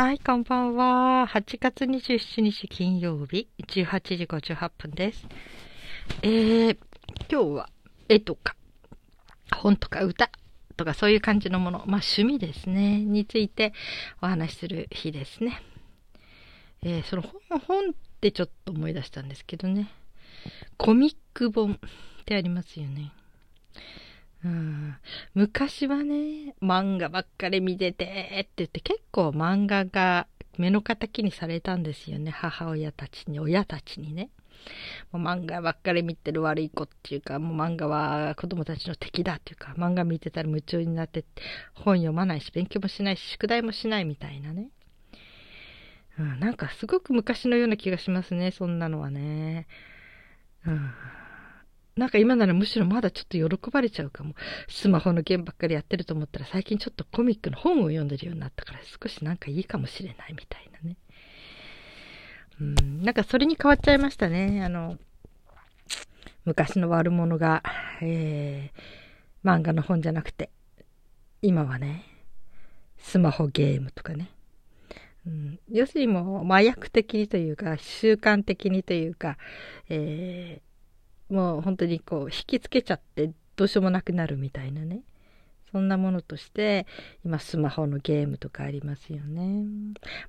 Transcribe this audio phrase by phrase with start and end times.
[0.00, 1.28] はい、こんばんは。
[1.28, 5.26] 8月27日金曜日、18時58分です。
[6.22, 6.78] えー、
[7.30, 7.68] 今日は
[8.08, 8.56] 絵とか、
[9.54, 10.30] 本とか歌
[10.78, 13.74] とかそういう感じのもの、まあ趣味ですね、について
[14.22, 15.60] お話しする日ですね。
[16.80, 17.92] えー、その本、本っ
[18.22, 19.92] てちょっと思い出したんですけどね。
[20.78, 21.78] コミック本っ
[22.24, 23.12] てありますよね。
[24.44, 24.96] うん、
[25.34, 32.30] 昔はね、漫画ばっかり見ててって言って結構漫画が目の敵にされたんですよね。
[32.30, 34.30] 母親たちに、親たちにね。
[35.12, 41.24] もう漫画ばっかり見てる悪い子っていうか、もう漫画は子供たちの敵だっていうか、漫画見てたら夢中になって
[41.74, 44.70] 本読まないし、勉強もしないし、宿題もしないみたいなね。
[46.18, 49.66] うん、なんかすごく昔のような気がしますね、そんなのはね。
[50.66, 50.90] うん
[51.96, 54.34] なんか今ならむしろまだちょっと喜ばれちゃうかも。
[54.68, 60.96] スマホのゲームばっかりやってると思ったら最近ちょっとコミックの本を読んでるようになったから少しなんかいいかもしれないみたいなね。
[62.60, 64.62] うん、なんかそれに変わっちゃいましたね。
[64.64, 64.98] あの、
[66.44, 67.62] 昔の悪者が、
[68.02, 70.50] えー、漫画の本じゃなくて、
[71.42, 72.04] 今はね、
[72.98, 74.30] スマホゲームとかね。
[75.26, 79.36] うん、要するにもう麻薬的にというか、習慣的にというか、
[79.88, 80.69] えー
[81.30, 85.00] もう本当にこう引きつけちゃってどうしようもなくなるみたいなね。
[85.72, 86.86] そんなものとして
[87.24, 89.64] 今スマホのゲームとかありますよね。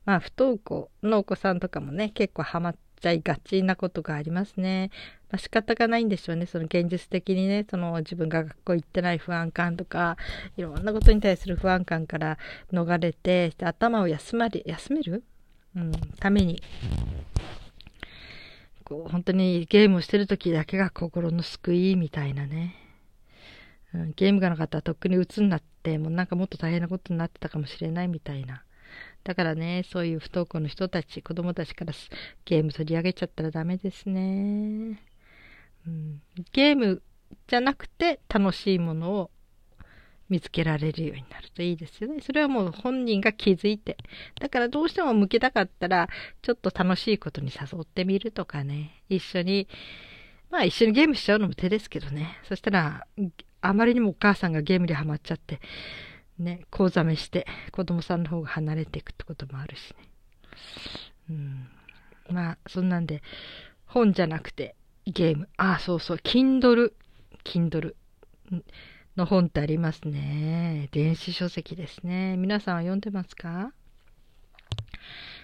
[0.05, 4.91] まあ不登校のお子さんとかもね結構ハマっちゃいがちなことがありますね、
[5.31, 6.45] まあ、仕方がないんでしょうね。
[6.45, 10.17] その現実的にねその自分が学校行ってない不安感とか
[10.57, 12.37] いろんなことに対する不安感から
[12.71, 15.23] 逃れて頭を休まり休める、
[15.75, 16.61] うん、ために。
[18.91, 22.75] こう、本当にゲームをしてる時だけが心の救いみたいなね。
[23.93, 28.65] うん、ゲームがなかったらとっくに鬱になって、もうなんかもっと大変なことになってたかもしれないみたいな。
[29.23, 31.93] だからね、そういう不登校の人たち、子供たちから
[32.43, 35.01] ゲーム取り上げちゃったらダメですね。
[35.87, 37.01] うん、ゲーム
[37.47, 39.31] じゃなくて楽しいものを
[40.31, 42.21] 見つけられるようになるといいですよね。
[42.21, 43.97] それはもう本人が気づいて。
[44.39, 46.07] だからどうしても向けたかったら、
[46.41, 49.03] ちょっと楽しいことに誘ってみるとかね。
[49.09, 49.67] 一緒に、
[50.49, 52.39] まあ一緒にゲームしちゃうのも手ですけどね。
[52.47, 53.05] そしたら、
[53.59, 55.59] あまりにもお母さんがゲームにはまっちゃって、
[56.39, 60.09] ね、講座めして、子供さんの方が離れていくってこともあるしね。
[61.29, 61.67] うん。
[62.29, 63.21] まあ、そんなんで、
[63.85, 64.75] 本じゃなくて、
[65.05, 65.49] ゲーム。
[65.57, 66.93] ああ、そうそう、Kindle。
[67.43, 67.95] Kindle。
[69.17, 70.87] の本ってありますね。
[70.91, 72.37] 電子書籍ですね。
[72.37, 73.73] 皆さんは読んでますか？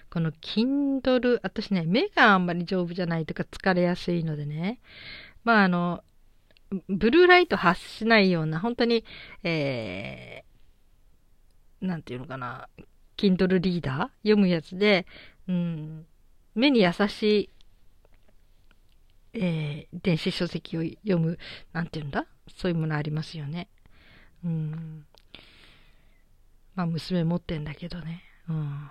[0.09, 4.79] この Kindle、私ね、目があんまり丈夫じゃないとか疲れやすいのでね。
[5.44, 6.03] まああの、
[6.88, 9.03] ブルーライト発しないような、本当に、
[9.44, 12.69] えー、なんていうのかな、
[13.17, 15.05] Kindle リーダー読むやつで、
[15.49, 16.05] うん、
[16.55, 17.49] 目に優しい、
[19.34, 21.38] えー、電子書籍を読む、
[21.73, 22.25] なんていうんだ？
[22.56, 23.68] そういうものありますよね。
[24.44, 25.06] うん。
[26.75, 28.24] まあ、娘持ってんだけどね。
[28.50, 28.90] うん。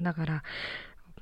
[0.00, 0.42] だから、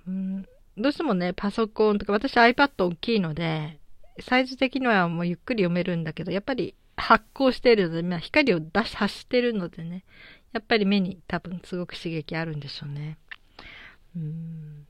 [0.07, 0.43] うん、
[0.77, 3.79] どうしてもね、パソコンとか、私 iPad 大きいので、
[4.21, 10.05] サイズ的にはもうゆっくり読めるんだけど、やっぱり発光しているので、まあ、光を出し、発してるのでね、
[10.53, 13.19] やっぱり目に多分すごく刺激あるんでしょうね。
[14.17, 14.87] うん。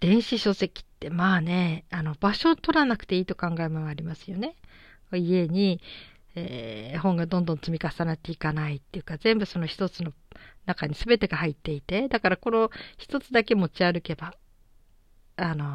[0.00, 4.56] 電子書籍ってまあね、あの場所を取らなくていいと考えもありますよね。
[5.16, 5.80] 家に、
[6.34, 10.12] えー、本がどんどん積み重なっていかないっていうか、全部その一つの
[10.66, 14.34] 中に全てが入っていて、だからこの一つだけ持ち歩けば、
[15.36, 15.66] あの、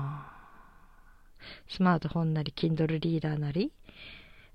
[1.69, 3.71] スマートフォンなり、Kindle リーダーなり、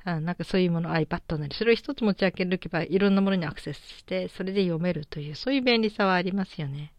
[0.04, 6.92] あなんかそういうもの iPad なり、それを一つ持ち歩けばいろんなものにアクセスして、それで読めるという、そういう便利さはありますよね。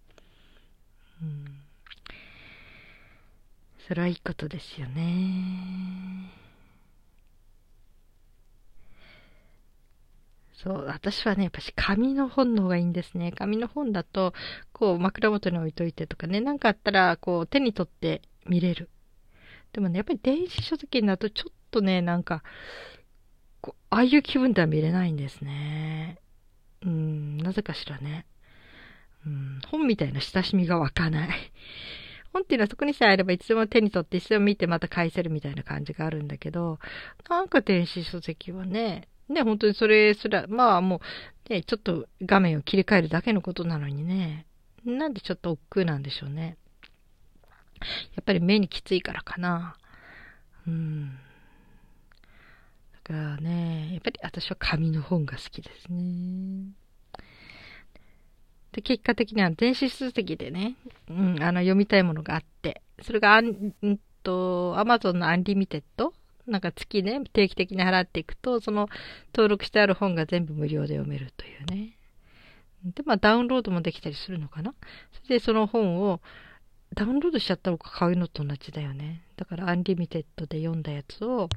[1.21, 1.45] うん。
[3.87, 6.42] それはいいことですよね。
[10.63, 13.33] そう、私はね、やっぱし紙の本の方がいいんですね。
[13.33, 14.33] 紙の本だと、
[14.71, 18.89] こう枕元に置いといてとかね、なんかあったら、こう手に取って見れる。
[19.73, 22.43] でもね、やっぱり電子書籍になるとちょっとね、なんか、
[23.59, 26.19] こうああいう気分では見れないんですね。
[26.85, 28.25] うん、なぜかしらね。
[29.25, 31.29] うん、本みたいな親しみが湧かない。
[32.31, 36.79] 本っていうのはそこにさえあればいつでも手に取って一度見てまた返せるみたいな感じがあるんだけど、
[37.29, 41.01] なんか電子書籍はね、ね、本当にそれすら、まあも
[41.49, 44.45] う、ね、ちょっと画面を切り替えるだけのことなのにね、
[44.85, 46.57] なんでちょっと億劫なんでしょうね。
[48.15, 49.75] やっぱり目にきついからかな。
[50.67, 51.17] うん。
[53.03, 56.71] だからね、やっぱり私は紙の本が好きですね。
[58.71, 60.75] で、結果的には電子書籍でね、
[61.09, 63.73] うん、あの、読みたいものがあって、それが、ん
[64.23, 66.13] と、アマゾンのアンリミテッド
[66.45, 68.89] なんか月ね、定期的に払っていくと、その
[69.33, 71.97] 登録してある本が全部無料で読めるというね。
[72.83, 74.73] で、まあダウンロードもできたりするのかな？
[75.11, 76.19] それでその本を
[76.93, 79.23] ダウンロードしちゃった方が買うのと同じだよね。
[79.37, 81.47] だからアンリミテッドで読んだやつを、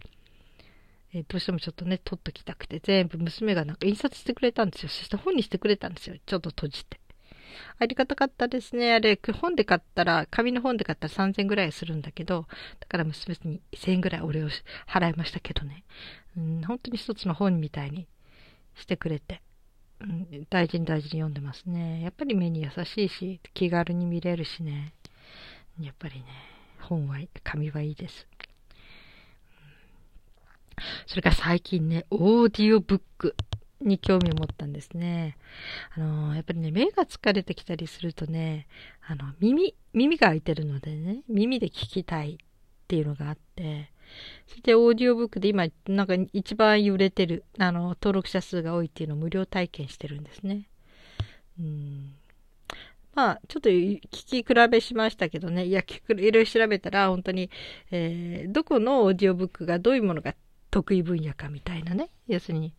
[1.12, 4.88] えー、どうしてもちょっとね、取っときたくて、全部娘がなんか印刷してくれたんですよ。
[4.88, 6.16] そして本にしてくれたんですよ。
[6.24, 7.00] ちょっと綴じて。
[7.78, 8.92] ありがたかったですね。
[8.92, 12.46] あれ、本で買ったら、紙の本で買ったら3000ぐらいするんだけど、
[12.80, 14.48] だから娘に1000円ぐらいお礼を
[14.88, 15.84] 払いましたけどね。
[16.36, 18.06] うん、本当に一つの本みたいに
[18.74, 19.42] してくれて、
[20.00, 22.02] うん、大事に大事に読んでますね。
[22.02, 24.92] やっぱり目に優しいし、気軽に見れるしね。
[25.80, 26.26] やっぱりね、
[26.80, 28.26] 本は、紙はいいです。
[31.06, 33.34] それから最近ね、オーディオブック
[33.80, 35.36] に興味を持ったんですね。
[35.94, 38.66] あの、やっぱりね、目が疲れてきたりするとね、
[39.06, 42.36] あの、耳、耳が開いてるのでね、耳で聞きたいっ
[42.88, 43.90] ていうのがあって、
[44.46, 50.68] そしてオーディオブックで今、なんか一番売れてる、あの、登録者数が多いっていうのを無料体験してるんですね。
[51.58, 52.14] うん。
[53.14, 55.84] まあ、ちょっと聞き比べしましたけどね、いや、い
[56.16, 57.50] ろいろ調べたら、本当に、
[57.90, 60.34] えー、どこのオーディオブックがどういうものが
[60.70, 62.74] 得意分野かみたいなね、要するに、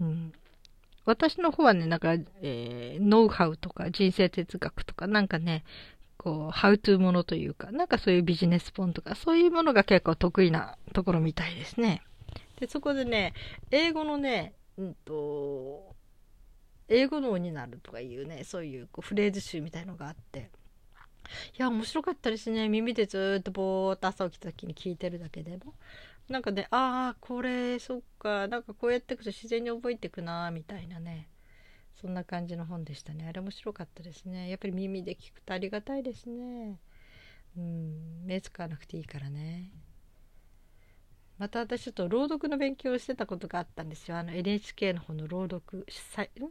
[0.00, 0.32] うん、
[1.04, 5.64] 私の方はね、なんか、えー、ノウハウとか人生哲学とか、なんかね、
[6.16, 12.02] こう、ハウトゥーものというか、なんかそういうビジネス本とか、そういうものが結構得意なところみたいですね。
[12.58, 13.34] で、そこでね、
[13.70, 15.94] 英語のね、うんと、
[16.88, 20.50] 英語脳になるとかいうね、そういうこうフレーズ集みたいのがあって、
[21.58, 22.68] いや、面白かったですね。
[22.68, 25.74] 耳でずっとぼーっと朝起きた時に聞いてるだけでも。
[26.28, 31.28] なんかね、ああ、これ、そっか、なんかこうやっていくと自然に覚えていくな、みたいなね。
[31.94, 33.26] そんな感じの本でしたね。
[33.28, 34.48] あれ面白かったですね。
[34.48, 36.80] やっぱり耳で聞くとありがたいですね。
[37.56, 39.70] うん、目使わなくていいからね。
[41.38, 44.16] また私ちょっと朗読の勉強をしてたことがあったんですよ。
[44.18, 45.86] あの NHK の方の朗読、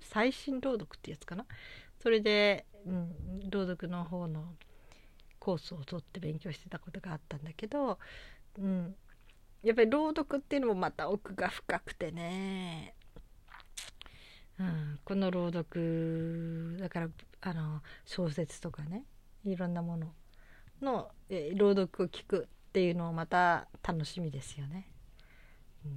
[0.01, 1.45] 最新朗読ってやつかな？
[2.01, 4.55] それで、うん、朗読の方の
[5.39, 7.99] コースを取って勉強してたことがあったんだけど、
[8.59, 8.95] うん、
[9.63, 12.95] やっぱり朗読っていうのもまた奥が深くてね、
[14.60, 17.07] うん、この朗読だから
[17.42, 19.06] あの小説とかね
[19.45, 20.13] いろんなもの
[20.81, 24.89] の、え朗読を聞くっていうのをまた楽しみですよね。
[25.86, 25.92] うん、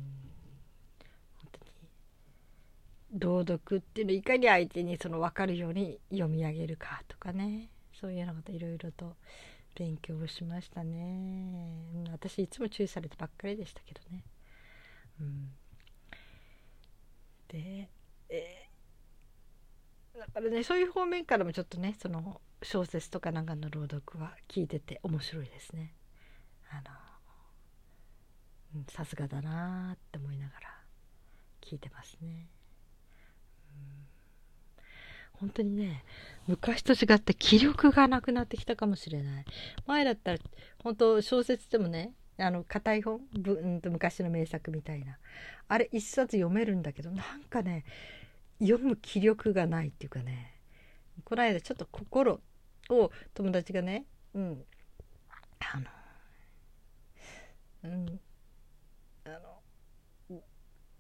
[1.35, 3.21] 本当に。
[3.21, 7.71] 朗読っていうのをいかに相手にその分かるように読み上げるかとかね。
[8.01, 9.17] そういうようなこといろいろと
[9.77, 14.25] 勉強しましたね、私いつも注意されてばっかりでしたけどね。
[15.21, 15.53] うん、
[17.49, 17.91] で、
[18.31, 25.95] えー、だからねそういう方面からもちょっとねその小説とかなんかの朗読は聞いてて面白いですね。
[26.71, 26.81] あ
[28.75, 30.81] のさすがだなって思いながら
[31.61, 32.49] 聞いてますね。
[35.41, 36.05] 本当にね、
[36.47, 39.45] 昔と違って気力がなくなってきたかもしれない。
[39.87, 40.39] 前だったら、
[40.83, 45.19] 本当小説でもね、あの、硬い本ぶんと昔の名作みたいな。
[45.69, 47.85] あれ一冊読めるんだけど、なんかね、
[48.61, 50.55] 読む気力がないっていうかね、
[51.25, 52.41] この間ちょっと心
[52.91, 54.65] を友達がね、うん、
[55.61, 55.91] あの、
[57.85, 58.21] うん、
[59.25, 59.29] あ
[60.31, 60.43] の、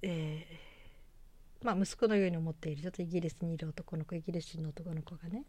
[0.02, 0.55] えー、
[1.62, 2.82] まあ息子のように思っている。
[2.82, 5.44] ちょっとイギリスにいる男の子イギリス人の男の子がね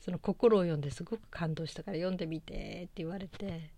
[0.00, 3.72] その心を読んですごく感動したから読んでみてって言われて、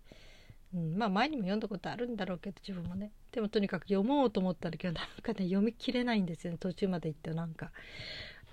[0.75, 3.11] うん、まあ前にも読んだことあるんだろうけど自分もね。
[3.31, 7.71] でもとにかく読もうと思ったけどなんかね読みきれないんですよね途中まで行ってなんか。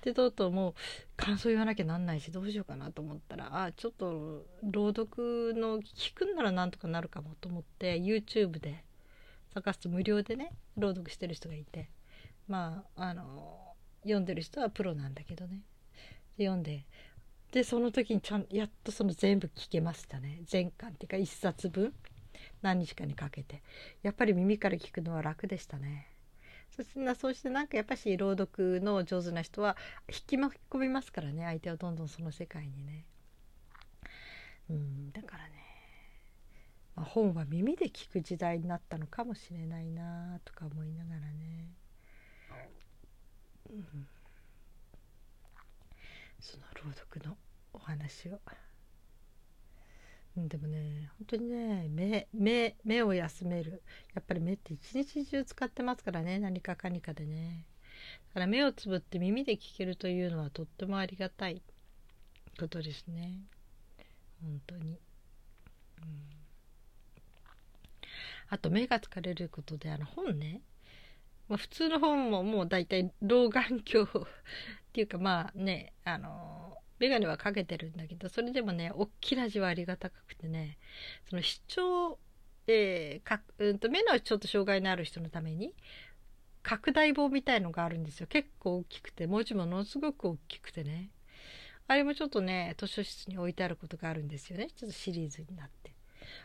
[0.01, 0.73] でとうとうもう
[1.17, 8.85] 感想言わなきゃなんないしどうしようかなと思ったらあちょっと朗読の聞くんならなんとかなるかもと思って YouTube で
[9.53, 11.89] 探すと無料でね朗読してる人がいて。
[12.47, 15.61] まああの読んでる人はプロなんだけどね。
[16.37, 16.85] で読んで
[17.51, 20.41] でその時にちゃんやっとその全部聞けましたね。
[20.45, 21.93] 全巻っていうか1冊分。
[22.61, 23.63] 何日かにかけて。
[24.03, 26.07] やっぱり耳から聞くのは楽でしたね。
[26.69, 29.77] そしてなそうしてなんかやっぱし朗読の上手な人は
[30.09, 31.43] 引き巻き込みますからね。
[31.43, 33.05] 相手をどんどんその世界にね。
[34.69, 35.51] うんだからね、
[36.95, 41.73] ま、本は耳で聞く時代になったのかもしれないなとか思いながらね、
[43.69, 44.07] うん、
[46.39, 47.37] その朗読の
[47.73, 48.39] お話を。
[50.35, 53.81] でもね本当にね目目目を休める。
[54.13, 57.65] やっぱり目って一日中使ってますからね何かかにかでね。
[58.29, 61.61] だから目をつぶって耳で聞けるというのはとってもありがたい。
[62.57, 63.39] ことですね。
[64.41, 64.99] 本当に、
[66.01, 66.19] うん、
[68.49, 70.61] あと目が疲れることであの本ね、
[71.47, 74.27] まあ、普通の本ももう大体老眼鏡 っ
[74.93, 80.77] ていうかまあねあの眼鏡はかけてるんだけどそれでもね大きな字はありがたくてね
[81.29, 82.19] その視聴
[82.69, 85.73] えー、かうんと目のちょっと障害のある人のために
[86.63, 88.27] 拡大棒みたいのがあるんですよ。
[88.27, 91.11] 結構大きくて文字ものすごく大きくてね。
[91.87, 94.67] あれもちょっとね図書室に置いてあることがあるんですよね。
[94.75, 95.93] ちょっとシリーズになって。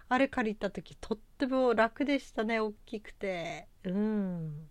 [0.08, 3.66] あれ借りた時とっても楽でしたね大きくて。
[3.82, 4.68] うん。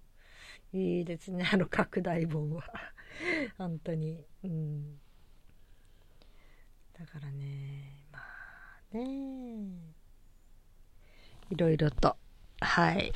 [0.73, 2.63] いいですね あの拡大本は。
[3.57, 4.23] 本当に。
[4.43, 4.99] うん。
[6.93, 9.91] だからねまあね。
[11.49, 12.15] いろいろと。
[12.61, 13.11] はい。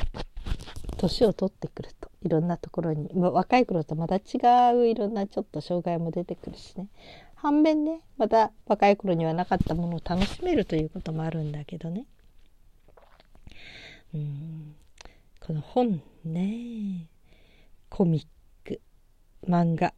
[0.98, 6.88] 年を取ってくるといろんなところに、まあ、若い頃とまた違ういろんなちょっと障害も出てくるしね。
[7.36, 12.06] 反面ねまた若い頃にはなかったものを楽しめるということもあるんだけどね。
[14.14, 14.76] うん。
[15.40, 17.08] この本ね。
[17.96, 18.26] コミッ
[18.66, 18.82] ク。
[19.48, 19.94] 漫画。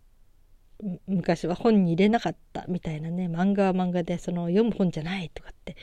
[1.08, 3.28] 昔は本に入れなかったみたいなね。
[3.28, 5.76] 漫画は漫画でその読む本じゃないとかって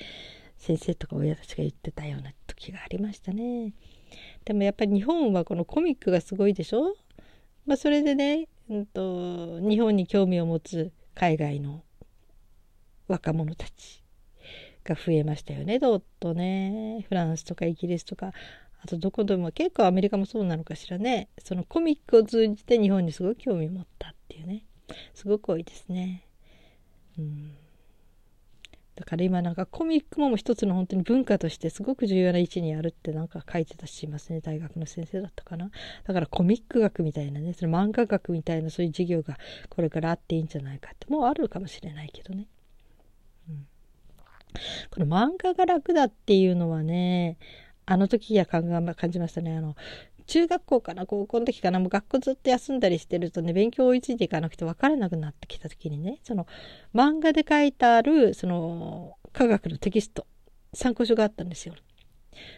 [0.57, 3.73] 先生とか親たちが言ってたような時がありましたね。
[4.45, 6.95] でもやっぱり日本はこのコミックがすごいでしょ？
[7.67, 11.83] まあそれでね、うんと、日本に興味を持つ海外の
[13.09, 14.05] 若者たち
[14.85, 15.81] が増えましたよね。
[15.81, 17.05] どっとね。
[17.09, 18.33] フランスとかイギリスとか。
[18.85, 21.29] あとどこでも結構アメリカもそうなのかしらね。
[21.43, 24.67] そのコミックを通じて日本にすごい興味持ったっていうね。
[25.15, 26.27] すごく多いですね。
[27.19, 27.57] うん。
[28.95, 34.43] だから今なんかコミックもも一つの本当に文化としてすごく重要な位置にあるってなんか書いてたしますね。
[34.43, 35.71] 大学の先生だったかな。
[36.05, 37.55] だからコミック学みたいなね。
[37.55, 39.39] その漫画学みたいなそういう授業が
[39.71, 41.07] これからあっていいんじゃないかって。
[41.09, 42.47] もうあるかもしれないけどね、
[43.49, 43.67] うん、
[44.91, 47.39] この漫画が楽だっていうのはね
[47.87, 48.65] あの時や感
[49.11, 49.57] じましたね。
[49.57, 49.77] あの
[50.27, 51.79] 中学校かな高校の時かな。
[51.79, 56.47] もう学校ずっと休んだりしてるとね勉強追いついていかなくて分からなくなってきた時にねその
[56.95, 60.27] 漫画で書いてあるその科学のテキスト
[60.73, 61.75] 参考書があったんですよ。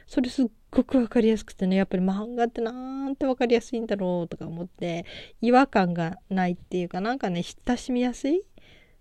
[0.07, 5.05] それすっごく分かりやすくてねやっぱり漫画ってなんて分かりやすいんだろうとか思って
[5.43, 8.43] 違和感がないっていうかなんかね親しみやすい。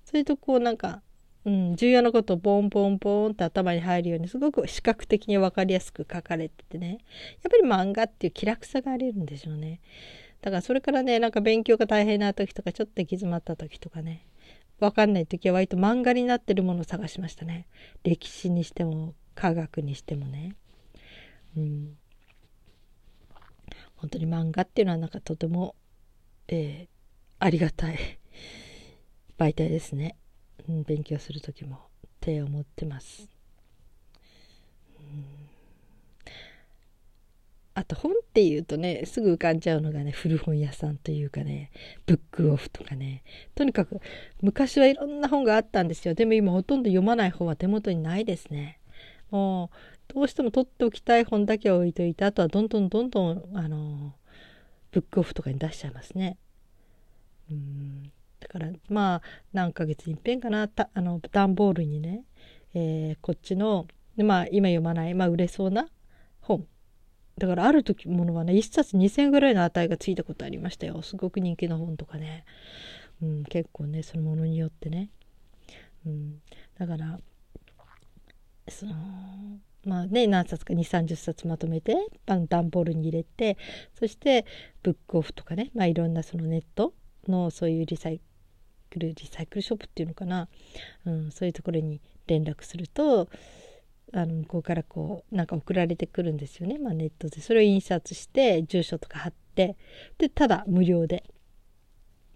[0.03, 1.01] それとこうなんか
[1.46, 6.90] うん、重要なことをボンボンボンって頭に入るようにすごく視覚的に分かりやすく書かれててね。
[6.90, 6.98] やっ
[7.52, 9.80] ぱり漫画っていう気楽さがあるんでしょうね。
[10.42, 14.25] だからそれからねなんか勉強が大変な時とかちょっと行き詰まった時とかね。
[14.80, 17.68] 分かんない時は割と漫画になってるものを探しましたね。
[18.04, 20.56] 歴史にしても科学にしてもね。
[21.56, 21.98] うん。
[23.96, 25.75] 本当に漫画っていうのはなんかとても、
[26.48, 26.88] えー、
[27.40, 28.20] ありがたい
[29.38, 30.16] 媒体ですね。
[30.67, 31.79] 勉強する時も
[32.19, 33.29] 手を持ってます。
[37.77, 41.72] あと本っていうとねすぐ浮かんじゃうのがね古本屋さんというかね
[42.05, 43.24] ブックオフとかね。
[43.53, 44.00] とにかく
[44.41, 46.13] 昔はいろんな本があったんですよ。
[46.13, 48.79] でも今ほとんど読まない本は手元にないですね。
[49.29, 49.72] も
[50.10, 54.13] うどうしても取っておきたい本だけ置いといてあとはどんどんどんどんあの
[54.91, 56.38] ブックオフとかに出しちゃいますね。
[57.51, 58.12] うん。
[58.60, 59.22] からまあ
[59.52, 60.68] 何ヶ月にいっぺんかな。
[60.68, 62.24] たあの段ボールにね、
[62.74, 63.86] えー、こっちの
[64.18, 65.88] まあ今読まない、まあ、売れそうな
[66.40, 66.66] 本。
[67.38, 71.02] だからある時ものはね1冊2,000円ぐらいの値がついたことありましたよ。
[71.02, 72.46] すごく人気の本とかね、
[73.22, 75.10] うん、結構ねそのものによってね、
[76.06, 76.42] うん、
[76.80, 77.20] だから
[78.70, 78.94] その
[79.84, 83.58] まあね何冊か2 3 0冊まとめて段ボールに入れて
[84.00, 84.46] そして
[84.82, 86.94] ブックオフとかね、まあ、いろんなそのネット
[87.28, 88.22] のそういうリサイ
[88.89, 90.48] クルリサイクルショップっていうのかな、
[91.06, 93.27] うん、そういうところに連絡すると
[94.13, 97.42] あの向こうからこうなんか送られてくるんですよね、まあ、ネットで。
[97.42, 99.75] それを印刷して住所とか貼って
[100.18, 101.24] でただ無料で。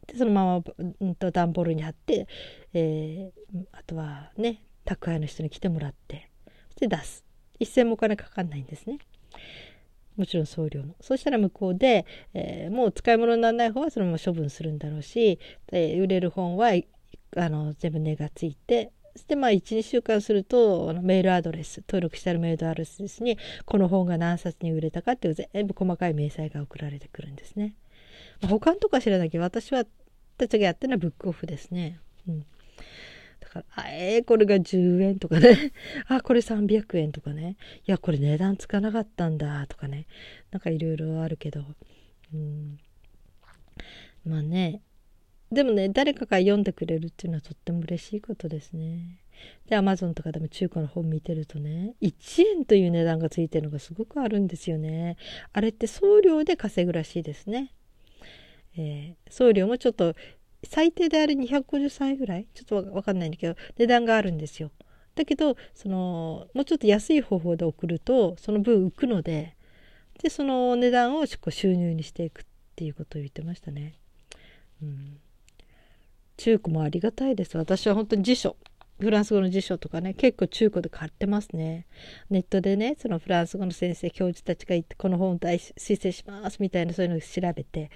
[0.08, 0.64] でそのまま、
[1.00, 2.28] うんと、段ボールに貼って、
[2.74, 6.30] えー、あとはね宅配の人に来てもらって
[6.80, 7.24] で出す。
[7.60, 8.98] 一銭もお金かかんないんですね。
[10.20, 15.40] もちろん送料もそしたら向こうで、えー、もう使い物にならない方はそのまま処分するんだろうし
[15.72, 16.72] で売れる本は
[17.38, 27.76] あの全部値がついてそしてまあ12週間するとあのメールアドレス登録してあるメールアドレスにこの本が何冊に売れたかっていう全部細かい明細が送られてくるんですね。
[28.42, 29.86] まあ、保管とか知らなきゃ私は
[30.38, 32.00] たちがやってるのはブックオフですね。
[32.28, 32.46] うん
[33.50, 35.74] から、あえー、これが10円とかね。
[36.08, 37.58] あ、これ300円とかね。
[37.88, 40.08] いや、これ値段つかなかったんだとかね。
[40.52, 41.66] なんかいろいろあるけど。
[42.34, 42.80] うん。
[44.26, 44.82] まあね
[45.52, 49.24] でもね誰かが読んでくれるっていうのはとっても嬉しいことですね。
[49.68, 55.18] でアマゾンとかでも中古の本見てるとね1円という値段がついてるのがすごくあるんですよね。
[55.54, 57.74] あれって送料で稼ぐらしいですね。
[58.78, 60.14] えー、送料もちょっと
[60.64, 62.48] 最低であれ253円ぐらい？
[62.54, 64.72] ちょっとわかんないんだけど値段があるんですよ。
[65.16, 69.56] だけどそのもうちょっと安い方法で送るとその分浮くので
[70.22, 72.44] でその値段を収入にしていくっ
[72.76, 73.96] ていうことを言ってましたね。
[74.82, 75.20] うん、
[76.38, 77.58] 中古もありがたいです。
[77.58, 78.56] 私は本当に辞書
[79.00, 81.88] フランス語の辞書とかね結構中古で買ってますね。
[82.30, 87.90] ネットでねそのフランス語の先生教授たちが言ってこの本大申請しますみたいなそういうのを調べて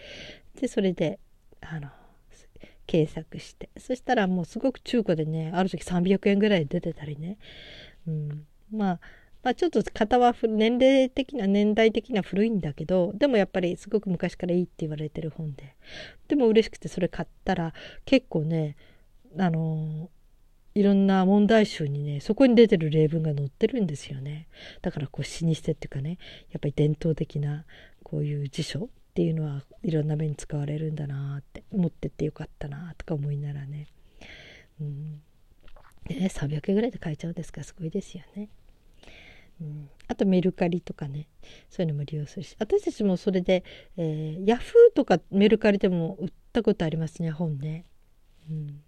[0.60, 1.20] でそれで
[1.62, 1.90] あの
[2.94, 3.70] 検索して。
[3.80, 7.40] そしたらもうすごく中古でねある時300円ぐらい出てたりね、
[8.08, 9.00] うん、まあ
[9.42, 15.76] まあ、ちょっと型は年齢的な年代的には古いんだけどでもやっぱりすごく昔からいいって言われてる本で。
[16.28, 17.74] でも嬉しくてそれ買ったら
[18.06, 18.78] 結構ね
[19.38, 20.10] あの
[20.76, 24.48] いろんな問題集にねそこに出てる例文が載ってるんですよね。
[24.84, 26.20] だからこう老舗っていうかね
[26.52, 27.66] やっぱり伝統的な
[28.04, 33.88] こういう辞書っていうのはいろんな面に使われるんだなって持ってってよかったなとか思いながらね,、
[34.82, 35.22] うん、
[36.10, 38.50] ね300円ぐらいで買えちゃうんですからすごいですよね。
[39.62, 41.28] うん、あとメルカリとかね。
[41.70, 42.56] そういうのも利用するし。
[42.58, 43.64] 私たちもそれで、
[43.98, 47.86] えー、ヤフーとかメルカリでも売ったことありますね本ね。
[48.50, 48.82] うん。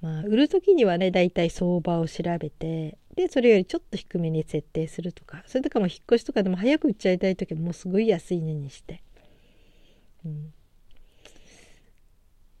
[0.00, 9.02] まあ、売る時にはねだいたい相場を調べてでそれよりちょっと低めに設定するとかそれとかも引っ越しとかでも早く売っちゃいたい時もすごい安い値にして、
[10.24, 10.52] うん、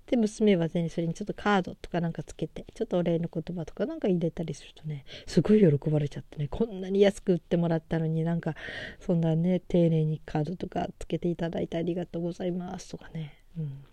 [0.08, 8.56] で娘はねそれにちょっとカードとかなんかつけてちょっとお礼の言葉とかなんか入れたりするとねすごい喜ばれちゃってねこんなに安く売ってもらったのになんか
[8.98, 13.84] そんなね丁寧にカードとかつけていただいてありがとうございますとかね、うん、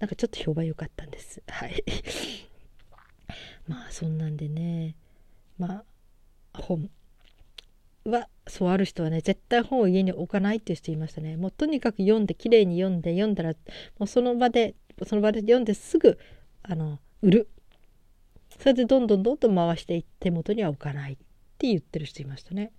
[0.00, 1.40] なんかちょっと評判良かったんです。
[1.46, 1.84] はい。
[3.68, 4.96] まあそんなんでね。
[5.58, 5.84] ま
[6.52, 6.90] あ本
[8.04, 13.50] はそうある人はね絶対本を家に置かないっていう人いましたねもうとにかく読んで綺麗に読んで読んだら
[13.98, 14.74] もうその場で
[15.06, 16.18] その場で読んですぐ
[16.62, 17.48] あの売る
[18.58, 21.16] それでどんどんどんどん回していって元には置かないっ
[21.58, 22.72] て言ってる人いましたね。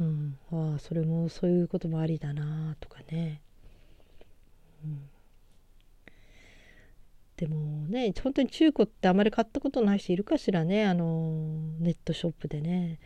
[0.00, 3.40] うん、ああそれもそういうこともありだなとかね。
[4.84, 5.08] うん
[7.36, 13.00] でもね本当に中古ってあまり買ったことない人いるかしらねあのネットショップでね。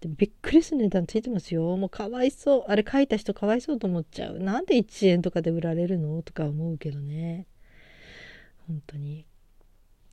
[0.00, 1.76] でびっくりする値段ついてますよ。
[1.76, 2.64] もうかわいそう。
[2.68, 4.38] あれ書いた人かわいそうと思っちゃう。
[4.38, 7.46] なんで1円とかで売られるのとか思うけどね。
[8.66, 9.24] 本当に。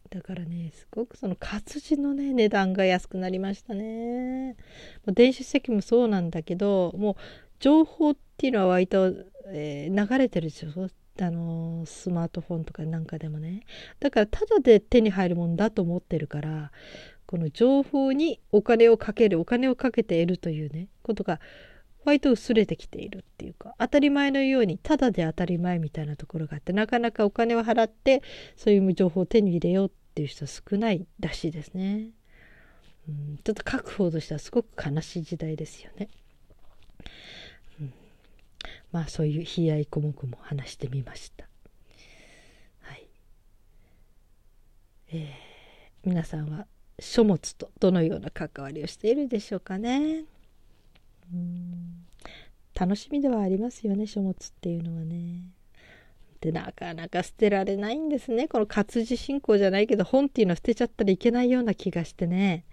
[0.10, 4.56] だからねすごくその活字のね値段が安くなりましたね。
[5.08, 7.16] 電子書籍もそうなんだけどもう
[7.60, 9.14] 情報っていうのは割と、
[9.48, 10.90] えー、流れてるでしょ？
[11.26, 13.64] あのスマートフォンとかなんかでもね
[14.00, 16.72] だからただで手に入るもんだと思ってるから
[17.26, 21.40] この情報にお金をかけるお金をかけて得るというねことが
[22.06, 28.24] 割と薄れてきているっていうか当たり前のようにただで当たり前みたいなところがあってなかなかお金を払って
[28.56, 32.12] そういう情報を手に入れようっていう人は少ないらしいですね。
[33.10, 36.08] うん、ちょっと確保としてはすごく悲しい時代ですよね。
[38.92, 41.46] まあそういう悲哀こもくも話してみました。
[42.82, 43.08] はい。
[45.10, 46.68] えー、皆さんは
[47.00, 50.26] 書物とどのような関わりをしているでしょうかね。
[51.34, 52.06] うん
[52.80, 55.42] 楽しみではありますよね書物っていうのはね。
[56.42, 62.64] でなかなか捨てられないんですねこの活字進行じゃないけど本っていうのは捨てちゃったらいけないような気がしてね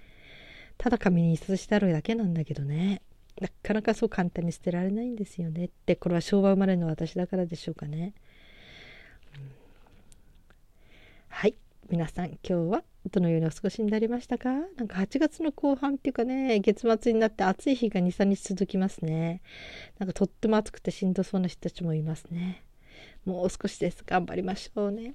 [0.76, 3.00] ただ紙に印刷してあるだけなんだけどね
[3.40, 8.14] なかなかそう簡単に捨てられないんですよねってこれは昭和生まれの私だからでしょうかね。
[9.36, 9.50] うん、
[11.28, 11.54] はい。
[11.90, 14.48] 皆さん今日はどのようにお過ごしになりましたか？
[14.50, 19.42] なんか8月の後半っていうかね月末になって暑い日が23日続きますね。
[19.98, 22.64] なんかとっても暑くてしんどそうな人たちもいますね。
[23.26, 24.02] もう少しです。
[24.06, 25.12] 頑張りましょうね。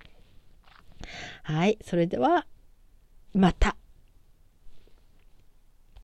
[1.42, 1.80] はい。
[1.84, 2.46] それでは
[3.34, 3.76] また。